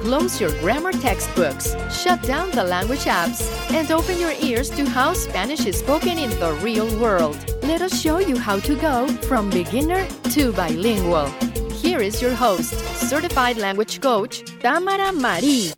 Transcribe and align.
Close 0.00 0.40
your 0.40 0.50
grammar 0.60 0.92
textbooks, 0.92 1.76
shut 1.92 2.22
down 2.22 2.50
the 2.52 2.64
language 2.64 3.04
apps, 3.04 3.44
and 3.70 3.90
open 3.90 4.18
your 4.18 4.32
ears 4.40 4.70
to 4.70 4.88
how 4.88 5.12
Spanish 5.12 5.66
is 5.66 5.78
spoken 5.78 6.16
in 6.16 6.30
the 6.40 6.54
real 6.62 6.88
world. 6.98 7.36
Let 7.62 7.82
us 7.82 8.00
show 8.00 8.18
you 8.18 8.38
how 8.38 8.60
to 8.60 8.76
go 8.76 9.06
from 9.28 9.50
beginner 9.50 10.06
to 10.32 10.52
bilingual. 10.52 11.26
Here 11.82 12.00
is 12.00 12.22
your 12.22 12.34
host, 12.34 12.72
certified 12.96 13.58
language 13.58 14.00
coach, 14.00 14.42
Tamara 14.60 15.12
Marie. 15.12 15.72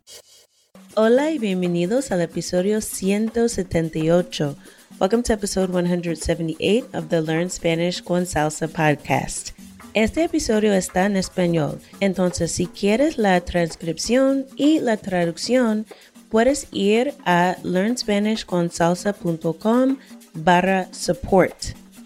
Hola 0.94 1.30
y 1.32 1.38
bienvenidos 1.38 2.12
al 2.12 2.20
episodio 2.20 2.80
178. 2.80 4.54
Welcome 5.00 5.24
to 5.24 5.32
episode 5.32 5.70
178 5.70 6.84
of 6.94 7.08
the 7.08 7.20
Learn 7.20 7.50
Spanish 7.50 8.00
con 8.00 8.22
Salsa 8.22 8.68
podcast. 8.68 9.52
Este 9.94 10.24
episodio 10.24 10.72
está 10.72 11.04
en 11.04 11.16
español, 11.16 11.78
entonces 12.00 12.50
si 12.50 12.66
quieres 12.66 13.18
la 13.18 13.38
transcripción 13.42 14.46
y 14.56 14.80
la 14.80 14.96
traducción, 14.96 15.84
puedes 16.30 16.66
ir 16.72 17.12
a 17.26 17.56
learnspanishconsalsa.com 17.62 19.98
barra 20.32 20.88
support. 20.92 21.54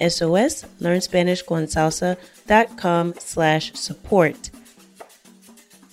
Eso 0.01 0.37
es 0.37 0.67
learnspanishconsalsa.com 0.81 3.13
slash 3.25 3.73
support. 3.75 4.49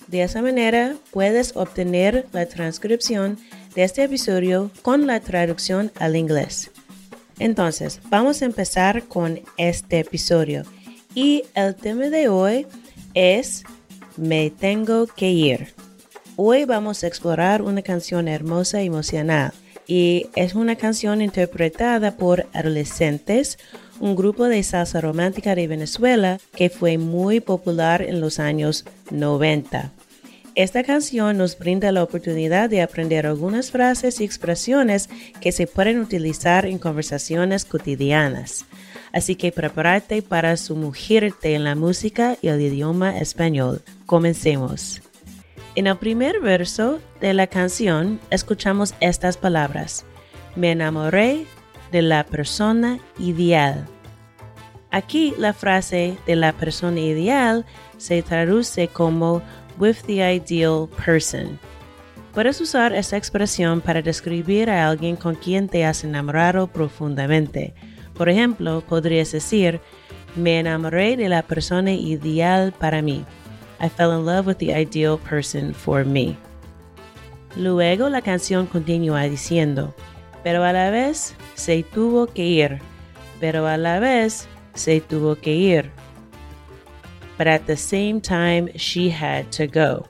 De 0.08 0.24
esa 0.24 0.42
manera 0.42 0.96
puedes 1.12 1.54
obtener 1.54 2.26
la 2.32 2.46
transcripción 2.46 3.38
de 3.76 3.84
este 3.84 4.02
episodio 4.02 4.72
con 4.82 5.06
la 5.06 5.20
traducción 5.20 5.92
al 6.00 6.16
inglés. 6.16 6.72
Entonces, 7.38 8.00
vamos 8.10 8.42
a 8.42 8.46
empezar 8.46 9.04
con 9.04 9.42
este 9.56 10.00
episodio. 10.00 10.64
Y 11.14 11.44
el 11.54 11.76
tema 11.76 12.06
de 12.06 12.28
hoy 12.28 12.66
es 13.14 13.62
Me 14.16 14.50
tengo 14.50 15.06
que 15.06 15.30
ir. 15.30 15.74
Hoy 16.34 16.64
vamos 16.64 17.04
a 17.04 17.06
explorar 17.06 17.62
una 17.62 17.82
canción 17.82 18.26
hermosa 18.26 18.82
y 18.82 18.86
emocional. 18.86 19.52
Y 19.86 20.26
es 20.34 20.56
una 20.56 20.74
canción 20.74 21.22
interpretada 21.22 22.16
por 22.16 22.48
adolescentes, 22.52 23.58
un 24.00 24.16
grupo 24.16 24.46
de 24.46 24.60
salsa 24.64 25.00
romántica 25.00 25.54
de 25.54 25.68
Venezuela 25.68 26.40
que 26.56 26.68
fue 26.68 26.98
muy 26.98 27.38
popular 27.38 28.02
en 28.02 28.20
los 28.20 28.40
años 28.40 28.84
90. 29.12 29.92
Esta 30.56 30.82
canción 30.82 31.38
nos 31.38 31.56
brinda 31.56 31.92
la 31.92 32.02
oportunidad 32.02 32.70
de 32.70 32.82
aprender 32.82 33.24
algunas 33.24 33.70
frases 33.70 34.20
y 34.20 34.24
expresiones 34.24 35.08
que 35.40 35.52
se 35.52 35.68
pueden 35.68 36.00
utilizar 36.00 36.66
en 36.66 36.78
conversaciones 36.78 37.64
cotidianas 37.64 38.64
así 39.14 39.36
que 39.36 39.52
prepárate 39.52 40.22
para 40.22 40.56
sumergirte 40.56 41.54
en 41.54 41.64
la 41.64 41.76
música 41.76 42.36
y 42.42 42.48
el 42.48 42.60
idioma 42.60 43.16
español. 43.18 43.80
Comencemos. 44.06 45.00
En 45.76 45.86
el 45.86 45.96
primer 45.96 46.40
verso 46.40 46.98
de 47.20 47.32
la 47.32 47.46
canción 47.46 48.20
escuchamos 48.30 48.94
estas 49.00 49.36
palabras. 49.36 50.04
Me 50.56 50.72
enamoré 50.72 51.46
de 51.92 52.02
la 52.02 52.24
persona 52.24 52.98
ideal. 53.18 53.86
Aquí 54.90 55.32
la 55.38 55.52
frase 55.52 56.16
de 56.26 56.36
la 56.36 56.52
persona 56.52 57.00
ideal 57.00 57.64
se 57.98 58.20
traduce 58.22 58.88
como 58.88 59.42
with 59.78 59.96
the 60.06 60.34
ideal 60.34 60.88
person. 61.04 61.58
Puedes 62.32 62.60
usar 62.60 62.92
esta 62.92 63.16
expresión 63.16 63.80
para 63.80 64.02
describir 64.02 64.70
a 64.70 64.88
alguien 64.88 65.14
con 65.14 65.36
quien 65.36 65.68
te 65.68 65.84
has 65.84 66.02
enamorado 66.02 66.66
profundamente 66.66 67.74
por 68.16 68.28
ejemplo, 68.28 68.82
podrías 68.88 69.32
decir, 69.32 69.80
me 70.36 70.58
enamoré 70.58 71.16
de 71.16 71.28
la 71.28 71.42
persona 71.42 71.92
ideal 71.92 72.72
para 72.72 73.02
mí. 73.02 73.24
I 73.80 73.88
fell 73.88 74.12
in 74.12 74.24
love 74.24 74.46
with 74.46 74.58
the 74.58 74.72
ideal 74.72 75.18
person 75.18 75.74
for 75.74 76.04
me. 76.04 76.36
Luego 77.56 78.08
la 78.08 78.22
canción 78.22 78.66
continúa 78.66 79.22
diciendo, 79.24 79.94
pero 80.42 80.64
a 80.64 80.72
la 80.72 80.90
vez 80.90 81.34
se 81.54 81.82
tuvo 81.82 82.26
que 82.26 82.44
ir, 82.44 82.78
pero 83.40 83.66
a 83.66 83.76
la 83.76 83.98
vez 84.00 84.48
se 84.74 85.00
tuvo 85.00 85.36
que 85.36 85.54
ir. 85.54 85.90
But 87.38 87.46
at 87.48 87.62
the 87.66 87.76
same 87.76 88.20
time 88.20 88.70
she 88.76 89.10
had 89.10 89.46
to 89.56 89.66
go. 89.66 90.08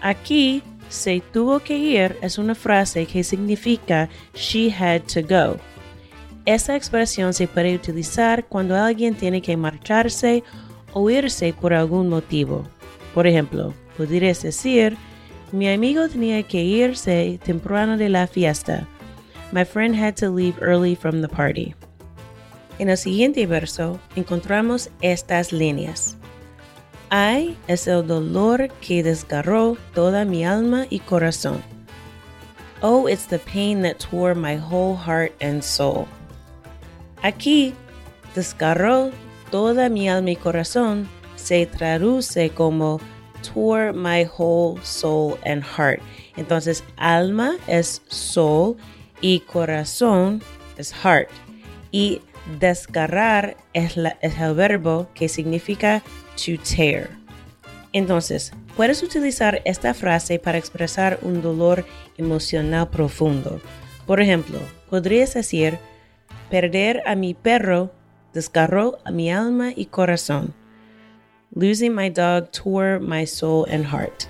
Aquí, 0.00 0.62
se 0.88 1.20
tuvo 1.32 1.60
que 1.60 1.76
ir 1.76 2.16
es 2.22 2.38
una 2.38 2.54
frase 2.54 3.06
que 3.06 3.22
significa 3.22 4.08
she 4.34 4.70
had 4.70 5.02
to 5.02 5.22
go. 5.22 5.58
Esta 6.48 6.74
expresión 6.74 7.34
se 7.34 7.46
puede 7.46 7.74
utilizar 7.74 8.46
cuando 8.46 8.74
alguien 8.74 9.14
tiene 9.14 9.42
que 9.42 9.54
marcharse 9.58 10.42
o 10.94 11.10
irse 11.10 11.52
por 11.52 11.74
algún 11.74 12.08
motivo. 12.08 12.64
Por 13.12 13.26
ejemplo, 13.26 13.74
podrías 13.98 14.40
decir, 14.40 14.96
mi 15.52 15.68
amigo 15.68 16.08
tenía 16.08 16.42
que 16.42 16.64
irse 16.64 17.38
temprano 17.44 17.98
de 17.98 18.08
la 18.08 18.26
fiesta. 18.26 18.88
My 19.52 19.62
friend 19.62 19.94
had 19.94 20.14
to 20.20 20.34
leave 20.34 20.56
early 20.62 20.96
from 20.96 21.20
the 21.20 21.28
party. 21.28 21.74
En 22.78 22.88
el 22.88 22.96
siguiente 22.96 23.46
verso 23.46 24.00
encontramos 24.16 24.88
estas 25.02 25.52
líneas. 25.52 26.16
Ay 27.10 27.58
es 27.66 27.86
el 27.86 28.06
dolor 28.06 28.70
que 28.80 29.02
desgarró 29.02 29.76
toda 29.92 30.24
mi 30.24 30.46
alma 30.46 30.86
y 30.88 31.00
corazón. 31.00 31.62
Oh, 32.80 33.06
it's 33.06 33.26
the 33.26 33.38
pain 33.38 33.82
that 33.82 33.98
tore 33.98 34.34
my 34.34 34.56
whole 34.56 34.96
heart 34.96 35.32
and 35.42 35.62
soul. 35.62 36.08
Aquí, 37.22 37.74
desgarró 38.34 39.10
toda 39.50 39.88
mi 39.88 40.08
alma 40.08 40.30
y 40.30 40.36
corazón 40.36 41.08
se 41.36 41.66
traduce 41.66 42.50
como 42.50 43.00
toward 43.42 43.94
my 43.94 44.24
whole 44.24 44.80
soul 44.82 45.38
and 45.44 45.62
heart. 45.62 46.00
Entonces, 46.36 46.84
alma 46.96 47.56
es 47.66 48.02
soul 48.08 48.76
y 49.20 49.40
corazón 49.40 50.42
es 50.76 50.92
heart. 50.92 51.28
Y 51.90 52.20
desgarrar 52.60 53.56
es, 53.72 53.96
es 54.20 54.38
el 54.38 54.54
verbo 54.54 55.08
que 55.14 55.28
significa 55.28 56.02
to 56.36 56.60
tear. 56.62 57.10
Entonces, 57.92 58.52
puedes 58.76 59.02
utilizar 59.02 59.62
esta 59.64 59.94
frase 59.94 60.38
para 60.38 60.58
expresar 60.58 61.18
un 61.22 61.42
dolor 61.42 61.84
emocional 62.16 62.88
profundo. 62.90 63.60
Por 64.06 64.20
ejemplo, 64.20 64.60
podrías 64.88 65.34
decir, 65.34 65.78
perder 66.50 67.02
a 67.06 67.14
mi 67.14 67.34
perro 67.34 67.90
desgarró 68.32 68.98
a 69.04 69.10
mi 69.10 69.30
alma 69.30 69.72
y 69.74 69.86
corazón. 69.86 70.54
Losing 71.54 71.94
my 71.94 72.10
dog 72.10 72.50
tore 72.52 73.00
my 73.00 73.26
soul 73.26 73.66
and 73.70 73.84
heart. 73.84 74.24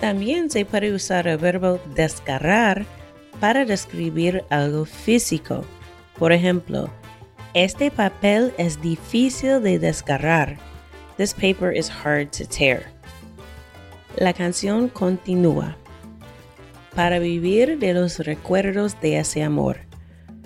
También 0.00 0.50
se 0.50 0.64
puede 0.64 0.92
usar 0.92 1.26
el 1.26 1.38
verbo 1.38 1.78
desgarrar 1.94 2.84
para 3.40 3.64
describir 3.64 4.44
algo 4.50 4.84
físico. 4.84 5.64
Por 6.18 6.32
ejemplo, 6.32 6.90
este 7.54 7.90
papel 7.90 8.52
es 8.58 8.80
difícil 8.80 9.62
de 9.62 9.78
desgarrar. 9.78 10.56
This 11.16 11.32
paper 11.32 11.72
is 11.72 11.88
hard 11.88 12.32
to 12.32 12.44
tear. 12.44 12.82
La 14.16 14.32
canción 14.32 14.88
continúa. 14.88 15.76
Para 16.94 17.18
vivir 17.18 17.78
de 17.78 17.94
los 17.94 18.18
recuerdos 18.18 19.00
de 19.00 19.18
ese 19.18 19.42
amor. 19.42 19.78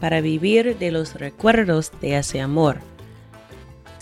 Para 0.01 0.21
vivir 0.21 0.79
de 0.79 0.91
los 0.91 1.15
recuerdos 1.15 1.91
de 2.01 2.17
ese 2.17 2.41
amor. 2.41 2.79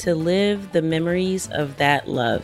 To 0.04 0.14
live 0.14 0.60
the 0.72 0.82
memories 0.82 1.48
of 1.48 1.76
that 1.76 2.06
love. 2.06 2.42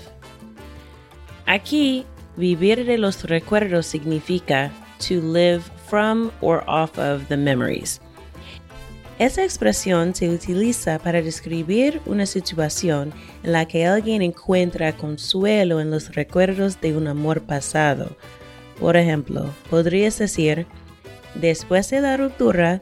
Aquí, 1.47 2.07
vivir 2.37 2.87
de 2.87 2.97
los 2.99 3.25
recuerdos 3.25 3.87
significa 3.87 4.71
to 5.07 5.21
live 5.21 5.63
from 5.89 6.31
or 6.41 6.65
off 6.67 6.99
of 6.99 7.29
the 7.29 7.37
memories. 7.37 8.01
Esa 9.19 9.45
expresión 9.45 10.15
se 10.15 10.31
utiliza 10.31 10.99
para 10.99 11.23
describir 11.23 12.01
una 12.07 12.27
situación 12.27 13.13
en 13.43 13.53
la 13.53 13.67
que 13.67 13.87
alguien 13.87 14.23
encuentra 14.23 14.97
consuelo 14.97 15.81
en 15.81 15.91
los 15.91 16.15
recuerdos 16.15 16.81
de 16.81 16.97
un 16.97 17.07
amor 17.07 17.43
pasado. 17.43 18.17
Por 18.81 18.97
ejemplo, 18.97 19.51
podrías 19.71 20.19
decir, 20.19 20.67
después 21.35 21.91
de 21.91 22.01
la 22.01 22.17
ruptura, 22.17 22.81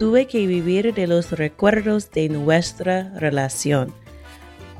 tuve 0.00 0.26
que 0.26 0.46
vivir 0.46 0.94
de 0.94 1.06
los 1.06 1.30
recuerdos 1.30 2.10
de 2.10 2.30
nuestra 2.30 3.12
relación. 3.16 3.92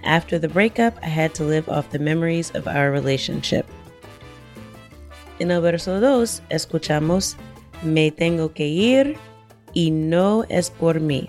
After 0.02 0.40
the 0.40 0.48
breakup, 0.48 0.94
I 1.02 1.10
had 1.10 1.34
to 1.34 1.44
live 1.44 1.68
off 1.68 1.90
the 1.90 1.98
memories 1.98 2.50
of 2.54 2.66
our 2.66 2.90
relationship. 2.90 3.66
En 5.38 5.50
el 5.50 5.60
verso 5.60 6.00
2 6.00 6.42
escuchamos, 6.48 7.36
me 7.82 8.10
tengo 8.10 8.54
que 8.54 8.66
ir 8.66 9.18
y 9.74 9.90
no 9.90 10.44
es 10.48 10.70
por 10.70 11.00
mí. 11.00 11.28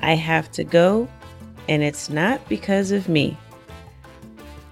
I 0.00 0.16
have 0.16 0.48
to 0.52 0.64
go 0.64 1.06
and 1.68 1.82
it's 1.82 2.08
not 2.08 2.40
because 2.48 2.96
of 2.96 3.10
me. 3.10 3.36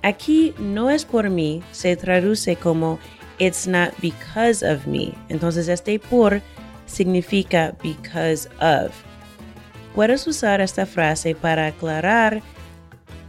Aquí 0.02 0.54
no 0.58 0.88
es 0.88 1.04
por 1.04 1.28
mí 1.28 1.62
se 1.72 1.94
traduce 1.94 2.56
como 2.56 2.98
it's 3.38 3.66
not 3.66 3.92
because 4.00 4.62
of 4.62 4.86
me. 4.86 5.12
Entonces 5.28 5.68
este 5.68 5.98
por 5.98 6.40
significa 6.86 7.76
because 7.82 8.48
of. 8.60 8.92
Puedes 9.94 10.26
usar 10.26 10.60
esta 10.60 10.86
frase 10.86 11.34
para 11.34 11.66
aclarar 11.66 12.42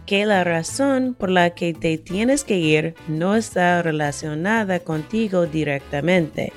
que 0.05 0.25
la 0.25 0.43
razón 0.43 1.15
por 1.17 1.29
la 1.29 1.51
que 1.51 1.73
te 1.73 1.97
tienes 1.97 2.43
que 2.43 2.57
ir 2.57 2.95
no 3.07 3.35
está 3.35 3.81
relacionada 3.81 4.79
contigo 4.79 5.45
directamente 5.45 6.53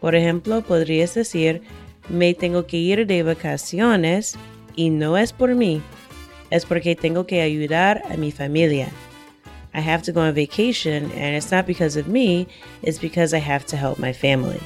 por 0.00 0.14
ejemplo, 0.14 0.62
podrías 0.62 1.14
decir, 1.14 1.62
me 2.08 2.32
tengo 2.34 2.66
que 2.66 2.76
ir 2.76 3.06
de 3.06 3.22
vacaciones 3.22 4.36
y 4.76 4.90
no 4.90 5.18
es 5.18 5.32
por 5.32 5.54
mí, 5.54 5.82
es 6.50 6.64
porque 6.64 6.94
tengo 6.94 7.26
que 7.26 7.40
ayudar 7.40 8.02
a 8.10 8.16
mi 8.16 8.30
familia. 8.30 8.88
I 9.74 9.80
have 9.80 10.02
to 10.04 10.12
go 10.12 10.20
on 10.20 10.32
vacation 10.32 11.10
and 11.16 11.34
it's 11.34 11.50
not 11.50 11.66
because 11.66 11.98
of 11.98 12.06
me, 12.06 12.46
it's 12.82 13.00
because 13.00 13.34
I 13.34 13.40
have 13.40 13.66
to 13.66 13.76
help 13.76 13.98
my 13.98 14.12
family. 14.12 14.60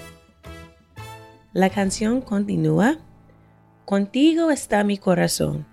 La 1.52 1.68
canción 1.68 2.20
continúa. 2.20 2.98
Contigo 3.84 4.52
está 4.52 4.84
mi 4.84 4.98
corazón, 4.98 5.66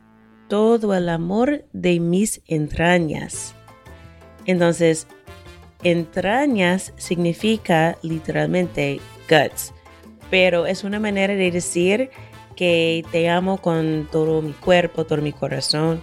todo 0.50 0.96
el 0.96 1.08
amor 1.08 1.66
de 1.72 2.00
mis 2.00 2.42
entrañas. 2.48 3.54
Entonces, 4.48 5.06
entrañas 5.84 6.94
significa 6.98 7.96
literalmente 8.02 9.00
guts. 9.30 9.72
Pero 10.32 10.66
es 10.66 10.84
una 10.84 11.00
manera 11.00 11.36
de 11.36 11.52
decir 11.52 12.10
que 12.56 13.06
te 13.12 13.30
amo 13.30 13.60
con 13.60 14.08
todo 14.12 14.42
mi 14.42 14.54
cuerpo, 14.54 15.06
todo 15.06 15.22
mi 15.22 15.32
corazón. 15.32 16.02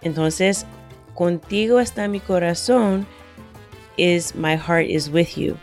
Entonces, 0.00 0.66
contigo 1.14 1.78
está 1.78 2.08
mi 2.08 2.18
corazón, 2.18 3.06
is 3.96 4.34
my 4.34 4.56
heart 4.56 4.88
is 4.88 5.08
with 5.08 5.36
you. 5.36 5.54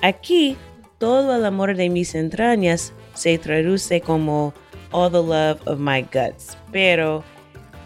Aquí, 0.00 0.56
todo 1.04 1.36
el 1.36 1.44
amor 1.44 1.76
de 1.76 1.90
mis 1.90 2.14
entrañas 2.14 2.94
se 3.12 3.36
traduce 3.36 4.00
como 4.00 4.54
all 4.90 5.12
the 5.12 5.18
love 5.18 5.60
of 5.66 5.78
my 5.78 6.00
guts. 6.00 6.56
Pero 6.72 7.22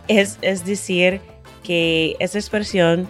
es, 0.06 0.38
es 0.40 0.64
decir 0.64 1.20
que 1.64 2.14
esa 2.20 2.38
expresión 2.38 3.08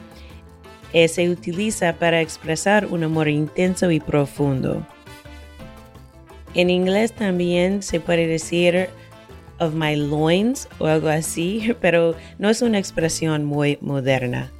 eh, 0.94 1.08
se 1.08 1.28
utiliza 1.28 1.92
para 1.92 2.22
expresar 2.22 2.86
un 2.86 3.04
amor 3.04 3.28
intenso 3.28 3.90
y 3.90 4.00
profundo. 4.00 4.82
En 6.54 6.70
inglés 6.70 7.12
también 7.12 7.82
se 7.82 8.00
puede 8.00 8.26
decir 8.26 8.88
of 9.58 9.74
my 9.74 9.94
loins 9.94 10.70
o 10.78 10.86
algo 10.86 11.08
así, 11.08 11.74
pero 11.82 12.14
no 12.38 12.48
es 12.48 12.62
una 12.62 12.78
expresión 12.78 13.44
muy 13.44 13.76
moderna. 13.82 14.50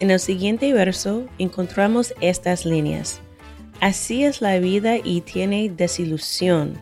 En 0.00 0.10
el 0.10 0.20
siguiente 0.20 0.72
verso 0.72 1.26
encontramos 1.38 2.14
estas 2.22 2.64
líneas. 2.64 3.20
Así 3.84 4.24
es 4.24 4.40
la 4.40 4.58
vida 4.60 4.96
y 4.96 5.20
tiene 5.20 5.68
desilusión. 5.68 6.80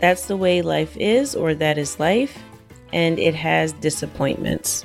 That's 0.00 0.26
the 0.26 0.34
way 0.34 0.60
life 0.60 0.98
is, 1.00 1.34
or 1.34 1.56
that 1.56 1.78
is 1.78 1.98
life, 1.98 2.38
and 2.92 3.18
it 3.18 3.34
has 3.34 3.72
disappointments. 3.80 4.84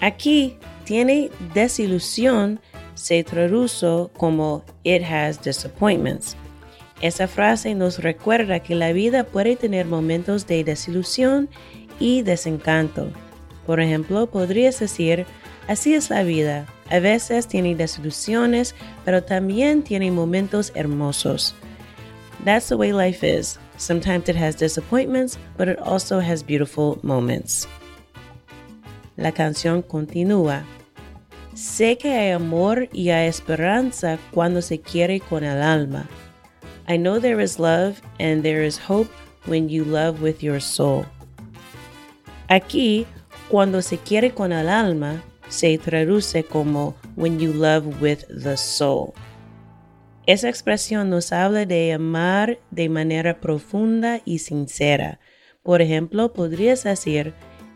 Aquí 0.00 0.56
tiene 0.84 1.28
desilusión 1.54 2.60
se 2.94 3.24
traduce 3.24 4.08
como 4.16 4.62
it 4.84 5.02
has 5.02 5.42
disappointments. 5.42 6.36
Esa 7.00 7.26
frase 7.26 7.74
nos 7.74 7.98
recuerda 7.98 8.60
que 8.60 8.76
la 8.76 8.92
vida 8.92 9.24
puede 9.24 9.56
tener 9.56 9.86
momentos 9.86 10.46
de 10.46 10.62
desilusión 10.62 11.48
y 11.98 12.22
desencanto. 12.22 13.10
Por 13.66 13.80
ejemplo, 13.80 14.30
podrías 14.30 14.78
decir, 14.78 15.26
así 15.66 15.94
es 15.94 16.10
la 16.10 16.22
vida. 16.22 16.68
A 16.92 17.00
veces 17.00 17.46
tiene 17.48 17.74
desilusiones, 17.74 18.74
pero 19.06 19.22
también 19.22 19.82
tiene 19.82 20.10
momentos 20.10 20.72
hermosos. 20.74 21.54
That's 22.44 22.68
the 22.68 22.76
way 22.76 22.92
life 22.92 23.24
is. 23.26 23.58
Sometimes 23.78 24.28
it 24.28 24.36
has 24.36 24.56
disappointments, 24.56 25.38
but 25.56 25.68
it 25.68 25.78
also 25.78 26.20
has 26.20 26.44
beautiful 26.44 26.98
moments. 27.02 27.66
La 29.16 29.32
canción 29.32 29.80
continúa. 29.80 30.64
Sé 31.54 31.96
que 31.96 32.12
hay 32.12 32.32
amor 32.32 32.90
y 32.92 33.08
hay 33.08 33.26
esperanza 33.26 34.18
cuando 34.30 34.60
se 34.60 34.78
quiere 34.78 35.18
con 35.20 35.44
el 35.44 35.62
alma. 35.62 36.06
I 36.86 36.98
know 36.98 37.18
there 37.18 37.40
is 37.40 37.58
love 37.58 38.02
and 38.20 38.42
there 38.42 38.62
is 38.62 38.78
hope 38.78 39.08
when 39.46 39.70
you 39.70 39.86
love 39.86 40.20
with 40.20 40.42
your 40.42 40.60
soul. 40.60 41.06
Aquí, 42.48 43.06
cuando 43.48 43.80
se 43.80 43.96
quiere 43.96 44.34
con 44.34 44.52
el 44.52 44.68
alma, 44.68 45.22
se 45.52 45.76
traduce 45.76 46.44
como 46.44 46.94
when 47.14 47.38
you 47.38 47.52
love 47.52 47.84
with 48.00 48.20
the 48.42 48.56
soul. 48.56 49.12
Esa 50.26 50.48
expresión 50.48 51.10
nos 51.10 51.30
habla 51.32 51.66
de 51.66 51.92
amar 51.92 52.58
de 52.70 52.88
manera 52.88 53.40
profunda 53.40 54.20
y 54.24 54.38
sincera. 54.38 55.20
Por 55.62 55.82
ejemplo, 55.82 56.32
podrías 56.32 56.84
decir, 56.84 57.34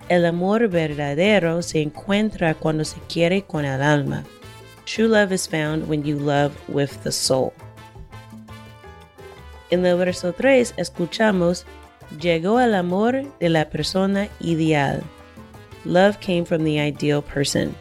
el 0.09 0.25
amor 0.25 0.69
verdadero 0.69 1.61
se 1.61 1.83
encuentra 1.83 2.55
cuando 2.55 2.85
se 2.85 2.99
quiere 3.13 3.43
con 3.43 3.65
el 3.65 3.83
alma. 3.83 4.25
True 4.87 5.09
love 5.09 5.33
is 5.33 5.49
found 5.49 5.89
when 5.89 6.03
you 6.03 6.19
love 6.19 6.53
with 6.69 6.91
the 7.03 7.13
soul. 7.13 7.53
En 9.71 9.85
el 9.85 9.99
verso 9.99 10.33
3 10.33 10.75
escuchamos, 10.79 11.67
llegó 12.21 12.61
el 12.61 12.75
amor 12.75 13.25
de 13.39 13.49
la 13.51 13.69
persona 13.69 14.29
ideal. 14.41 15.03
Love 15.87 16.19
came 16.19 16.45
from 16.45 16.65
the 16.65 16.81
ideal 16.81 17.23
person. 17.23 17.75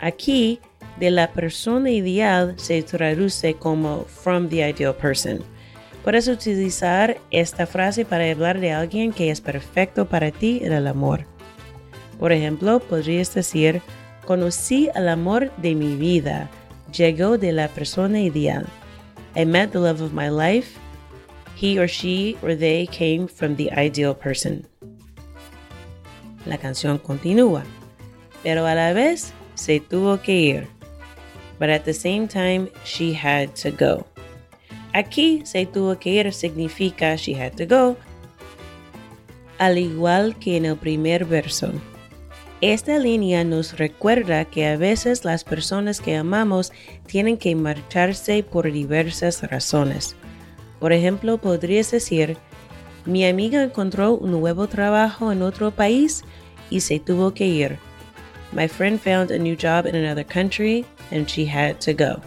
Aquí, 0.00 0.60
de 1.00 1.10
la 1.10 1.28
persona 1.28 1.90
ideal 1.90 2.54
se 2.58 2.82
traduce 2.82 3.54
como 3.54 4.04
from 4.04 4.48
the 4.48 4.62
ideal 4.68 4.94
person. 4.94 5.42
Puedes 6.04 6.28
utilizar 6.28 7.18
esta 7.30 7.66
frase 7.66 8.04
para 8.04 8.30
hablar 8.30 8.60
de 8.60 8.72
alguien 8.72 9.12
que 9.12 9.30
es 9.30 9.40
perfecto 9.40 10.06
para 10.06 10.30
ti 10.30 10.60
en 10.62 10.72
el 10.72 10.86
amor. 10.86 11.24
Por 12.18 12.32
ejemplo, 12.32 12.80
podrías 12.80 13.34
decir, 13.34 13.80
conocí 14.26 14.90
al 14.94 15.08
amor 15.08 15.50
de 15.56 15.74
mi 15.74 15.96
vida, 15.96 16.50
llegó 16.92 17.38
de 17.38 17.52
la 17.52 17.68
persona 17.68 18.20
ideal. 18.20 18.66
I 19.34 19.44
met 19.44 19.70
the 19.72 19.78
love 19.78 20.02
of 20.02 20.12
my 20.12 20.28
life. 20.28 20.78
He 21.56 21.78
or 21.78 21.88
she 21.88 22.36
or 22.42 22.54
they 22.56 22.86
came 22.86 23.28
from 23.28 23.56
the 23.56 23.70
ideal 23.72 24.14
person. 24.14 24.66
La 26.46 26.58
canción 26.58 26.98
continúa, 26.98 27.64
pero 28.42 28.66
a 28.66 28.74
la 28.74 28.92
vez 28.92 29.32
se 29.54 29.80
tuvo 29.80 30.20
que 30.20 30.32
ir. 30.32 30.68
But 31.58 31.70
at 31.70 31.82
the 31.82 31.94
same 31.94 32.28
time, 32.28 32.70
she 32.84 33.14
had 33.14 33.50
to 33.62 33.70
go. 33.72 34.06
Aquí 34.92 35.42
se 35.44 35.66
tuvo 35.66 35.98
que 35.98 36.10
ir 36.10 36.32
significa 36.32 37.16
she 37.16 37.34
had 37.34 37.52
to 37.52 37.66
go, 37.66 37.96
al 39.58 39.76
igual 39.76 40.36
que 40.38 40.56
en 40.56 40.64
el 40.64 40.76
primer 40.76 41.24
verso. 41.24 41.72
Esta 42.60 42.98
línea 42.98 43.44
nos 43.44 43.78
recuerda 43.78 44.44
que 44.44 44.66
a 44.66 44.76
veces 44.76 45.24
las 45.24 45.44
personas 45.44 46.00
que 46.00 46.16
amamos 46.16 46.72
tienen 47.06 47.36
que 47.36 47.54
marcharse 47.54 48.42
por 48.42 48.72
diversas 48.72 49.42
razones. 49.48 50.16
Por 50.80 50.92
ejemplo, 50.92 51.38
podrías 51.38 51.90
decir, 51.90 52.36
mi 53.08 53.24
amiga 53.24 53.62
encontró 53.62 54.12
un 54.12 54.32
nuevo 54.32 54.68
trabajo 54.68 55.32
en 55.32 55.40
otro 55.40 55.70
país 55.70 56.24
y 56.68 56.80
se 56.80 57.00
tuvo 57.00 57.32
que 57.32 57.46
ir. 57.46 57.78
My 58.52 58.68
friend 58.68 59.00
found 59.00 59.30
a 59.30 59.38
new 59.38 59.56
job 59.56 59.86
in 59.86 59.96
another 59.96 60.26
country 60.26 60.84
and 61.10 61.26
she 61.26 61.46
had 61.46 61.76
to 61.80 61.94
go. 61.94 62.20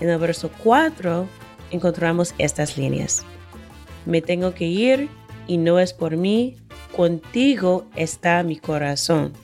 En 0.00 0.08
el 0.08 0.18
verso 0.18 0.50
4 0.62 1.28
encontramos 1.70 2.34
estas 2.38 2.78
líneas. 2.78 3.22
Me 4.06 4.22
tengo 4.22 4.54
que 4.54 4.64
ir 4.64 5.10
y 5.46 5.58
no 5.58 5.78
es 5.78 5.92
por 5.92 6.16
mí, 6.16 6.56
contigo 6.96 7.84
está 7.96 8.42
mi 8.44 8.56
corazón. 8.56 9.34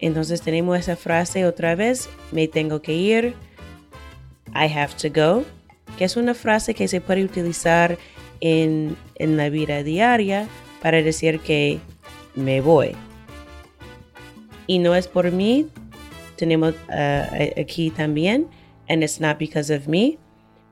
Entonces 0.00 0.42
tenemos 0.42 0.78
esa 0.78 0.96
frase 0.96 1.46
otra 1.46 1.74
vez, 1.74 2.10
me 2.30 2.46
tengo 2.46 2.82
que 2.82 2.92
ir, 2.92 3.34
I 4.54 4.70
have 4.70 4.92
to 5.00 5.08
go, 5.08 5.44
que 5.96 6.04
es 6.04 6.18
una 6.18 6.34
frase 6.34 6.74
que 6.74 6.88
se 6.88 7.00
puede 7.00 7.24
utilizar 7.24 7.96
en, 8.40 8.96
la 9.18 9.50
vida 9.50 9.82
diaria 9.82 10.48
para 10.82 11.02
decir 11.02 11.40
que 11.40 11.80
me 12.34 12.60
voy. 12.60 12.92
Y 14.66 14.78
no 14.78 14.94
es 14.94 15.08
por 15.08 15.32
mí, 15.32 15.66
tenemos 16.36 16.74
uh, 16.88 17.60
aquí 17.60 17.90
también, 17.90 18.46
and 18.88 19.02
it's 19.02 19.20
not 19.20 19.38
because 19.38 19.74
of 19.74 19.88
me, 19.88 20.18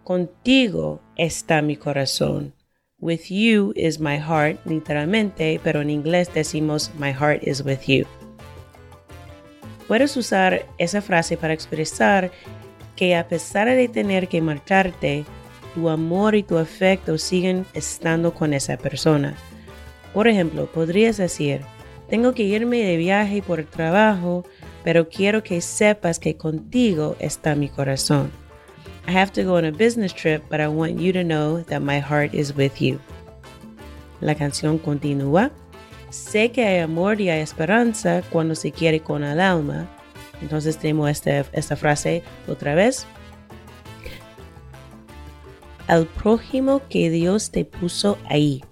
contigo 0.04 1.00
está 1.16 1.62
mi 1.62 1.76
corazón. 1.76 2.52
With 2.99 3.30
you 3.30 3.73
is 3.76 4.00
my 4.00 4.18
heart, 4.18 4.58
literalmente, 4.64 5.61
pero 5.62 5.82
en 5.82 5.90
inglés 5.90 6.32
decimos 6.32 6.90
my 6.99 7.12
heart 7.12 7.42
is 7.42 7.62
with 7.62 7.80
you. 7.87 8.06
Puedes 9.87 10.16
usar 10.16 10.66
esa 10.78 11.00
frase 11.00 11.37
para 11.37 11.52
expresar 11.52 12.30
que 12.96 13.14
a 13.14 13.28
pesar 13.28 13.68
de 13.68 13.88
tener 13.88 14.28
que 14.28 14.40
marcharte, 14.40 15.25
tu 15.76 15.90
amor 15.90 16.35
y 16.35 16.42
tu 16.42 16.56
afecto 16.56 17.18
siguen 17.18 17.66
estando 17.75 18.33
con 18.33 18.54
esa 18.54 18.78
persona. 18.78 19.35
Por 20.14 20.26
ejemplo, 20.26 20.66
podrías 20.73 21.18
decir, 21.18 21.61
tengo 22.09 22.33
que 22.33 22.45
irme 22.45 22.78
de 22.78 22.97
viaje 22.97 23.42
por 23.42 23.62
trabajo, 23.64 24.45
pero 24.83 25.11
quiero 25.11 25.42
que 25.42 25.61
sepas 25.61 26.18
que 26.18 26.38
contigo 26.38 27.14
está 27.18 27.54
mi 27.54 27.68
corazón. 27.68 28.30
I 29.06 29.14
have 29.14 29.33
to 29.33 29.45
go 29.45 29.56
on 29.56 29.66
a 29.66 29.71
business 29.71 30.14
trip, 30.14 30.42
but 30.49 30.61
I 30.61 30.66
want 30.66 30.99
you 30.99 31.12
to 31.12 31.23
know 31.23 31.62
that 31.64 31.83
my 31.83 32.00
heart 32.00 32.33
is 32.33 32.56
with 32.56 32.80
you. 32.80 32.99
La 34.23 34.35
canción 34.35 34.78
continúa. 34.78 35.50
Sé 36.09 36.50
que 36.52 36.64
hay 36.64 36.78
amor 36.78 37.21
y 37.21 37.28
hay 37.28 37.42
esperanza 37.42 38.23
cuando 38.30 38.54
se 38.54 38.73
quiere 38.73 39.00
con 39.00 39.23
el 39.23 39.40
alma. 39.40 39.87
Entonces 40.40 40.78
tenemos 40.78 41.11
esta 41.11 41.76
frase 41.76 42.23
otra 42.49 42.75
vez. 42.75 43.06
Al 45.87 46.07
prójimo 46.07 46.83
que 46.88 47.11
Dios 47.11 47.50
te 47.50 47.64
puso 47.64 48.19
ahí. 48.28 48.62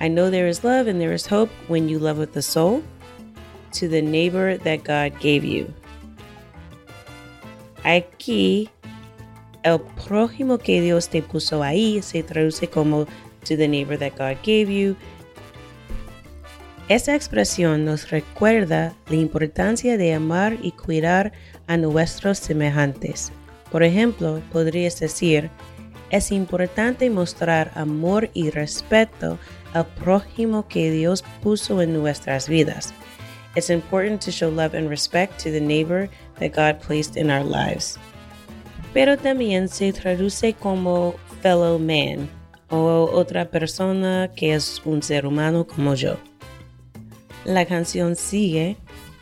I 0.00 0.08
know 0.08 0.30
there 0.30 0.48
is 0.48 0.62
love 0.62 0.88
and 0.88 1.00
there 1.00 1.14
is 1.14 1.26
hope 1.26 1.50
when 1.68 1.88
you 1.88 1.98
love 1.98 2.18
with 2.18 2.32
the 2.32 2.42
soul. 2.42 2.82
To 3.80 3.88
the 3.88 4.00
neighbor 4.00 4.58
that 4.58 4.84
God 4.84 5.18
gave 5.20 5.44
you. 5.44 5.66
Aquí 7.82 8.70
el 9.64 9.80
prójimo 9.80 10.58
que 10.58 10.80
Dios 10.80 11.08
te 11.08 11.22
puso 11.22 11.62
ahí 11.62 12.00
se 12.00 12.22
traduce 12.22 12.68
como 12.68 13.06
to 13.44 13.56
the 13.56 13.68
neighbor 13.68 13.98
that 13.98 14.16
God 14.16 14.36
gave 14.44 14.70
you. 14.70 14.96
Esa 16.88 17.16
expresión 17.16 17.84
nos 17.84 18.10
recuerda 18.10 18.94
la 19.08 19.16
importancia 19.16 19.96
de 19.96 20.14
amar 20.14 20.56
y 20.62 20.70
cuidar 20.70 21.32
a 21.66 21.76
nuestros 21.76 22.38
semejantes. 22.38 23.32
Por 23.70 23.82
ejemplo, 23.82 24.40
podrías 24.52 24.98
decir, 25.00 25.50
es 26.10 26.30
importante 26.30 27.10
mostrar 27.10 27.72
amor 27.74 28.30
y 28.32 28.50
respeto 28.50 29.38
al 29.72 29.86
prójimo 29.86 30.68
que 30.68 30.90
Dios 30.90 31.24
puso 31.42 31.82
en 31.82 31.92
nuestras 31.92 32.48
vidas. 32.48 32.94
It's 33.56 33.70
important 33.70 34.24
to 34.24 34.30
show 34.30 34.50
love 34.50 34.74
and 34.74 34.88
respect 34.88 35.42
to 35.42 35.50
the 35.50 35.60
neighbor 35.60 36.08
that 36.38 36.54
God 36.54 36.80
placed 36.80 37.16
in 37.16 37.30
our 37.30 37.44
lives 37.44 37.98
pero 38.96 39.18
también 39.18 39.68
se 39.68 39.92
traduce 39.92 40.54
como 40.54 41.16
fellow 41.42 41.78
man 41.78 42.30
o 42.70 43.10
otra 43.12 43.50
persona 43.50 44.30
que 44.34 44.54
es 44.54 44.80
un 44.86 45.02
ser 45.02 45.26
humano 45.26 45.66
como 45.66 45.94
yo. 45.94 46.16
La 47.44 47.66
canción 47.66 48.16
sigue, 48.16 48.78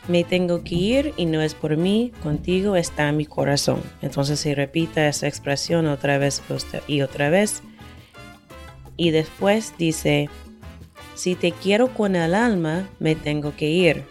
me 0.07 0.23
tengo 0.23 0.63
que 0.63 0.75
ir 0.75 1.13
y 1.17 1.25
no 1.25 1.41
es 1.41 1.53
por 1.55 1.77
mí, 1.77 2.11
contigo 2.21 2.75
está 2.75 3.11
mi 3.11 3.25
corazón. 3.25 3.81
Entonces 4.01 4.39
se 4.39 4.53
repite 4.53 5.07
esa 5.07 5.27
expresión 5.27 5.87
otra 5.87 6.17
vez 6.17 6.41
y 6.87 7.01
otra 7.01 7.29
vez. 7.29 7.63
Y 8.97 9.11
después 9.11 9.73
dice, 9.77 10.29
si 11.15 11.35
te 11.35 11.51
quiero 11.51 11.93
con 11.93 12.15
el 12.15 12.33
alma, 12.35 12.89
me 12.99 13.15
tengo 13.15 13.55
que 13.55 13.69
ir. 13.69 14.03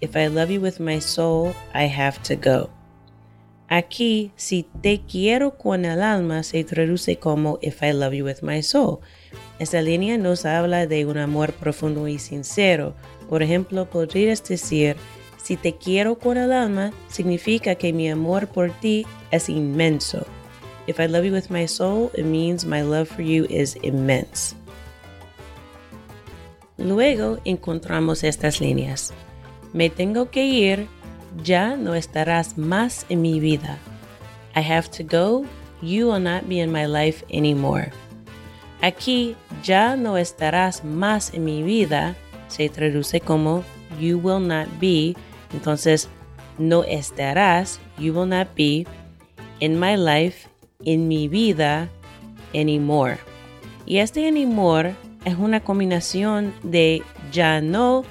If 0.00 0.16
I 0.16 0.28
love 0.28 0.50
you 0.50 0.60
with 0.60 0.78
my 0.78 1.00
soul, 1.00 1.52
I 1.74 1.86
have 1.86 2.18
to 2.28 2.36
go. 2.36 2.70
Aquí, 3.68 4.32
si 4.34 4.66
te 4.82 5.00
quiero 5.00 5.56
con 5.56 5.84
el 5.84 6.02
alma, 6.02 6.42
se 6.42 6.64
traduce 6.64 7.18
como 7.18 7.58
If 7.62 7.82
I 7.82 7.92
love 7.92 8.14
you 8.14 8.24
with 8.24 8.42
my 8.42 8.62
soul. 8.62 8.98
Esta 9.60 9.80
línea 9.80 10.18
nos 10.18 10.44
habla 10.44 10.86
de 10.86 11.06
un 11.06 11.18
amor 11.18 11.52
profundo 11.52 12.08
y 12.08 12.18
sincero. 12.18 12.94
Por 13.28 13.44
ejemplo, 13.44 13.88
podrías 13.88 14.42
decir, 14.42 14.96
si 15.50 15.56
te 15.56 15.74
quiero 15.74 16.16
con 16.16 16.36
el 16.36 16.52
alma, 16.52 16.92
significa 17.08 17.74
que 17.74 17.92
mi 17.92 18.08
amor 18.08 18.46
por 18.46 18.70
ti 18.70 19.04
es 19.32 19.48
inmenso. 19.48 20.24
If 20.86 21.00
I 21.00 21.08
love 21.08 21.24
you 21.24 21.32
with 21.32 21.50
my 21.50 21.66
soul, 21.66 22.08
it 22.14 22.24
means 22.24 22.64
my 22.64 22.82
love 22.82 23.08
for 23.08 23.22
you 23.22 23.46
is 23.50 23.76
immense. 23.82 24.54
Luego 26.78 27.38
encontramos 27.44 28.22
estas 28.22 28.60
líneas. 28.60 29.12
Me 29.72 29.90
tengo 29.90 30.30
que 30.30 30.44
ir 30.44 30.86
ya 31.42 31.74
no 31.76 31.96
estarás 31.96 32.56
más 32.56 33.04
en 33.08 33.20
mi 33.20 33.40
vida. 33.40 33.76
I 34.54 34.60
have 34.60 34.88
to 34.92 35.02
go, 35.02 35.44
you 35.82 36.12
will 36.12 36.22
not 36.22 36.48
be 36.48 36.60
in 36.60 36.70
my 36.70 36.86
life 36.86 37.24
anymore. 37.28 37.90
Aquí, 38.82 39.34
ya 39.64 39.96
no 39.96 40.16
estarás 40.16 40.84
más 40.84 41.34
en 41.34 41.44
mi 41.44 41.64
vida, 41.64 42.14
se 42.46 42.68
traduce 42.68 43.20
como 43.20 43.64
you 43.98 44.16
will 44.16 44.38
not 44.38 44.68
be. 44.78 45.16
Entonces, 45.52 46.08
no 46.58 46.84
estarás, 46.84 47.80
you 47.98 48.12
will 48.12 48.28
not 48.28 48.48
be 48.54 48.86
in 49.60 49.78
my 49.78 49.96
life, 49.96 50.48
en 50.84 51.08
mi 51.08 51.28
vida, 51.28 51.88
anymore. 52.54 53.18
Y 53.86 53.98
este 53.98 54.28
anymore 54.28 54.94
es 55.24 55.36
una 55.36 55.60
combinación 55.60 56.52
de 56.62 57.02
ya 57.32 57.60
no 57.60 58.04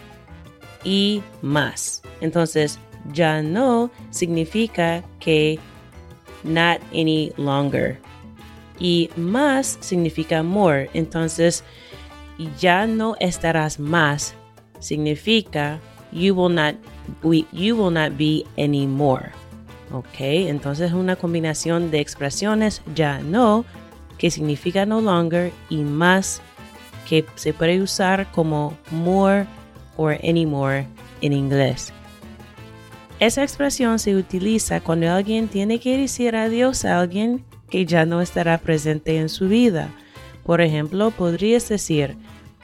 y 0.84 1.22
más. 1.42 2.02
Entonces, 2.22 2.80
ya 3.14 3.42
no 3.42 3.90
significa 4.10 5.04
que 5.20 5.60
not 6.44 6.82
any 6.92 7.32
longer. 7.38 8.00
Y 8.80 9.10
más 9.16 9.78
significa 9.82 10.44
more. 10.44 10.90
Entonces, 10.94 11.64
ya 12.60 12.88
no 12.88 13.16
estarás 13.20 13.80
más 13.80 14.36
significa 14.80 15.80
you 16.12 16.34
will 16.34 16.54
not 16.54 16.76
you 17.52 17.76
will 17.76 17.92
not 17.92 18.18
be 18.18 18.46
anymore. 18.58 19.32
Ok, 19.92 20.20
entonces 20.20 20.92
una 20.94 21.16
combinación 21.16 21.90
de 21.90 22.00
expresiones 22.00 22.82
ya 22.94 23.20
no, 23.20 23.66
que 24.18 24.30
significa 24.30 24.86
no 24.86 25.02
longer, 25.02 25.52
y 25.70 25.78
más, 25.78 26.42
que 27.08 27.26
se 27.36 27.54
puede 27.54 27.82
usar 27.82 28.30
como 28.32 28.78
more 28.92 29.48
or 29.98 30.14
anymore 30.24 30.86
en 31.22 31.34
inglés. 31.34 31.92
Esa 33.20 33.42
expresión 33.44 33.98
se 33.98 34.16
utiliza 34.16 34.80
cuando 34.80 35.12
alguien 35.12 35.48
tiene 35.48 35.80
que 35.80 35.98
decir 35.98 36.36
adiós 36.36 36.86
a 36.86 37.00
alguien 37.00 37.44
que 37.70 37.86
ya 37.86 38.06
no 38.06 38.22
estará 38.22 38.60
presente 38.60 39.18
en 39.18 39.28
su 39.28 39.50
vida. 39.50 39.90
Por 40.46 40.62
ejemplo, 40.62 41.12
podrías 41.12 41.68
decir, 41.68 42.16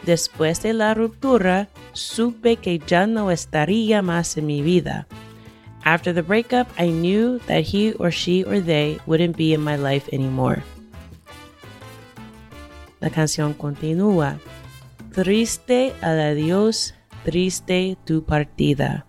Después 0.03 0.61
de 0.61 0.73
la 0.73 0.93
ruptura, 0.93 1.69
supe 1.93 2.57
que 2.57 2.79
ya 2.79 3.07
no 3.07 3.31
estaría 3.31 4.01
más 4.01 4.37
en 4.37 4.45
mi 4.45 4.61
vida. 4.61 5.07
After 5.83 6.13
the 6.13 6.21
breakup, 6.21 6.67
I 6.79 6.89
knew 6.89 7.39
that 7.47 7.63
he 7.63 7.93
or 7.93 8.11
she 8.11 8.43
or 8.43 8.59
they 8.59 8.99
wouldn't 9.05 9.37
be 9.37 9.53
in 9.53 9.61
my 9.61 9.77
life 9.77 10.09
anymore. 10.11 10.63
La 12.99 13.09
canción 13.09 13.53
continúa. 13.53 14.39
Triste 15.13 15.93
al 16.01 16.19
adiós, 16.19 16.95
triste 17.23 17.97
tu 18.03 18.25
partida. 18.25 19.05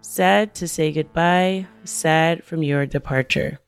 Sad 0.00 0.54
to 0.54 0.66
say 0.66 0.92
goodbye, 0.92 1.66
sad 1.84 2.42
from 2.42 2.62
your 2.62 2.86
departure. 2.86 3.60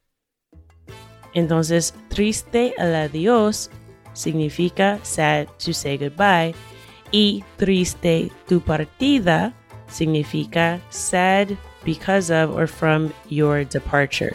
Entonces, 1.34 1.94
triste 2.08 2.74
al 2.78 2.94
adiós 2.94 3.70
significa 4.14 4.98
sad 5.02 5.46
to 5.64 5.72
say 5.72 5.98
goodbye 5.98 6.54
y 7.12 7.44
triste 7.56 8.32
tu 8.48 8.60
partida 8.60 9.52
significa 9.88 10.80
sad 10.90 11.48
because 11.84 12.30
of 12.30 12.50
or 12.56 12.66
from 12.66 13.12
your 13.28 13.64
departure. 13.64 14.34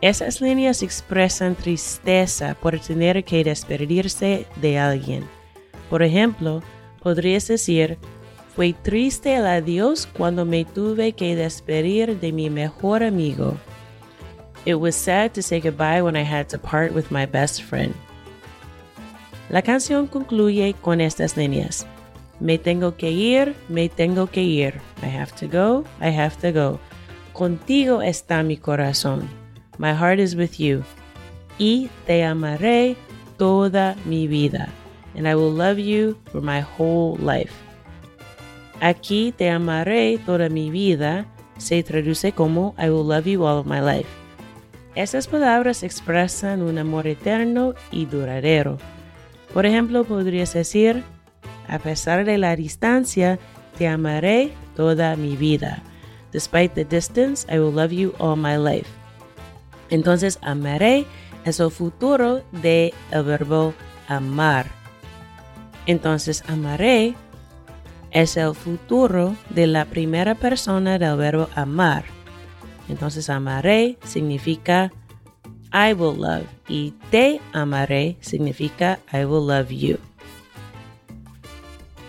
Esas 0.00 0.40
líneas 0.40 0.82
expresan 0.82 1.54
tristeza 1.54 2.54
por 2.54 2.78
tener 2.80 3.22
que 3.22 3.44
despedirse 3.44 4.46
de 4.56 4.78
alguien. 4.78 5.24
Por 5.90 6.02
ejemplo, 6.02 6.62
podrías 7.02 7.46
decir, 7.48 7.98
fue 8.56 8.72
triste 8.72 9.34
el 9.34 9.46
adiós 9.46 10.06
cuando 10.06 10.44
me 10.46 10.64
tuve 10.64 11.12
que 11.12 11.36
despedir 11.36 12.18
de 12.18 12.32
mi 12.32 12.48
mejor 12.48 13.02
amigo. 13.02 13.58
It 14.64 14.74
was 14.74 14.96
sad 14.96 15.32
to 15.32 15.42
say 15.42 15.60
goodbye 15.60 16.02
when 16.02 16.16
I 16.16 16.24
had 16.24 16.48
to 16.48 16.58
part 16.58 16.92
with 16.92 17.10
my 17.10 17.26
best 17.26 17.62
friend. 17.62 17.94
La 19.50 19.62
canción 19.62 20.06
concluye 20.06 20.74
con 20.80 21.00
estas 21.00 21.36
líneas. 21.36 21.84
Me 22.38 22.56
tengo 22.56 22.96
que 22.96 23.10
ir, 23.10 23.54
me 23.68 23.88
tengo 23.88 24.28
que 24.28 24.42
ir. 24.42 24.74
I 25.02 25.06
have 25.06 25.32
to 25.40 25.48
go, 25.48 25.84
I 26.00 26.16
have 26.16 26.36
to 26.40 26.52
go. 26.52 26.78
Contigo 27.32 28.00
está 28.00 28.44
mi 28.44 28.56
corazón. 28.56 29.28
My 29.78 29.92
heart 29.92 30.20
is 30.20 30.36
with 30.36 30.58
you. 30.58 30.84
Y 31.58 31.90
te 32.06 32.24
amaré 32.24 32.96
toda 33.38 33.96
mi 34.04 34.28
vida. 34.28 34.68
And 35.16 35.26
I 35.26 35.34
will 35.34 35.52
love 35.52 35.78
you 35.78 36.16
for 36.30 36.40
my 36.40 36.62
whole 36.62 37.18
life. 37.18 37.52
Aquí 38.80 39.34
te 39.36 39.50
amaré 39.50 40.18
toda 40.24 40.48
mi 40.48 40.70
vida 40.70 41.26
se 41.58 41.82
traduce 41.82 42.32
como 42.32 42.74
I 42.78 42.88
will 42.88 43.06
love 43.06 43.26
you 43.26 43.44
all 43.44 43.58
of 43.58 43.66
my 43.66 43.80
life. 43.80 44.08
Estas 44.94 45.26
palabras 45.26 45.82
expresan 45.82 46.62
un 46.62 46.78
amor 46.78 47.06
eterno 47.06 47.74
y 47.90 48.06
duradero. 48.06 48.78
Por 49.52 49.66
ejemplo, 49.66 50.04
podrías 50.04 50.52
decir, 50.54 51.02
a 51.68 51.78
pesar 51.78 52.24
de 52.24 52.38
la 52.38 52.54
distancia, 52.56 53.38
te 53.76 53.88
amaré 53.88 54.52
toda 54.76 55.16
mi 55.16 55.36
vida. 55.36 55.82
Despite 56.32 56.74
the 56.74 56.84
distance, 56.84 57.46
I 57.52 57.58
will 57.58 57.74
love 57.74 57.92
you 57.92 58.12
all 58.18 58.36
my 58.36 58.56
life. 58.56 58.88
Entonces, 59.90 60.38
amaré 60.42 61.04
es 61.44 61.58
el 61.58 61.70
futuro 61.70 62.42
del 62.52 62.92
el 63.10 63.22
verbo 63.24 63.74
amar. 64.08 64.66
Entonces, 65.86 66.44
amaré 66.46 67.14
es 68.12 68.36
el 68.36 68.54
futuro 68.54 69.34
de 69.50 69.66
la 69.66 69.84
primera 69.86 70.34
persona 70.34 70.98
del 70.98 71.16
verbo 71.16 71.48
amar. 71.56 72.04
Entonces, 72.88 73.30
amaré 73.30 73.98
significa 74.04 74.92
I 75.72 75.92
will 75.92 76.18
love 76.18 76.46
y 76.68 76.92
te 77.10 77.40
amaré 77.52 78.16
significa 78.20 78.98
I 79.12 79.24
will 79.24 79.46
love 79.46 79.70
you. 79.70 79.98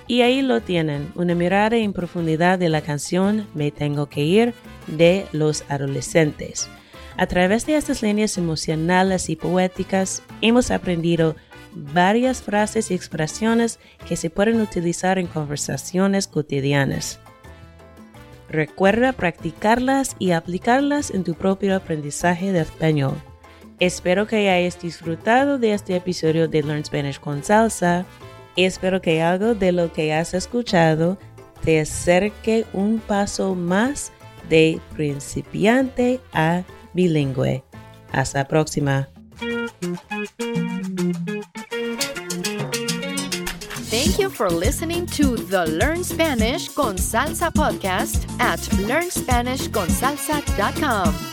Y 0.08 0.24
ahí 0.24 0.42
lo 0.42 0.62
tienen, 0.62 1.12
una 1.16 1.36
mirada 1.36 1.78
en 1.78 1.94
profundidad 1.94 2.60
de 2.60 2.70
la 2.70 2.82
canción 2.82 3.48
Me 3.54 3.72
tengo 3.72 4.08
que 4.08 4.22
ir 4.22 4.54
de 4.88 5.26
los 5.32 5.64
adolescentes. 5.70 6.70
A 7.18 7.28
través 7.28 7.66
de 7.66 7.78
estas 7.78 8.02
líneas 8.02 8.38
emocionales 8.38 9.30
y 9.30 9.36
poéticas 9.36 10.24
hemos 10.42 10.72
aprendido 10.72 11.36
varias 11.74 12.42
frases 12.42 12.92
y 12.92 12.94
expresiones 12.94 13.80
que 14.08 14.16
se 14.16 14.30
pueden 14.30 14.60
utilizar 14.60 15.18
en 15.18 15.28
conversaciones 15.28 16.28
cotidianas. 16.28 17.20
Recuerda 18.50 19.14
practicarlas 19.14 20.16
y 20.20 20.32
aplicarlas 20.32 21.12
en 21.12 21.24
tu 21.24 21.36
propio 21.36 21.76
aprendizaje 21.76 22.52
de 22.52 22.60
español. 22.60 23.16
Espero 23.82 24.26
que 24.28 24.48
hayas 24.48 24.80
disfrutado 24.80 25.58
de 25.58 25.74
este 25.74 25.96
episodio 25.96 26.48
de 26.48 26.62
Learn 26.62 26.86
Spanish 26.86 27.20
con 27.20 27.44
Salsa. 27.44 28.06
Espero 28.56 29.02
que 29.02 29.24
algo 29.24 29.56
de 29.56 29.72
lo 29.72 29.92
que 29.92 30.14
has 30.14 30.36
escuchado 30.36 31.18
te 31.64 31.80
acerque 31.80 32.68
un 32.74 33.00
paso 33.00 33.56
más 33.56 34.12
de 34.48 34.80
principiante 34.96 36.20
a 36.32 36.62
bilingüe. 36.94 37.64
Hasta 38.12 38.38
la 38.40 38.48
próxima. 38.48 39.10
Thank 43.90 44.20
you 44.20 44.30
for 44.30 44.52
listening 44.52 45.08
to 45.08 45.36
the 45.36 45.66
Learn 45.66 46.04
Spanish 46.04 46.72
con 46.76 47.00
Salsa 47.00 47.52
podcast 47.52 48.30
at 48.40 48.60
learnspanishconsalsa.com. 48.88 51.31